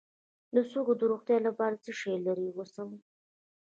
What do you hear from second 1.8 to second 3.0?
څه شي لرې اوسم؟